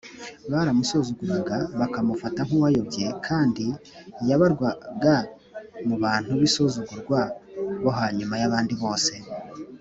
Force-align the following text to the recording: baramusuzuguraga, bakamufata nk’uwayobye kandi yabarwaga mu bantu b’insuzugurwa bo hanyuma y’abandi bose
baramusuzuguraga, 0.51 1.57
bakamufata 1.79 2.39
nk’uwayobye 2.47 3.05
kandi 3.27 3.65
yabarwaga 4.29 5.15
mu 5.87 5.95
bantu 6.03 6.29
b’insuzugurwa 6.39 7.19
bo 7.83 7.91
hanyuma 7.99 8.33
y’abandi 8.41 8.73
bose 8.83 9.13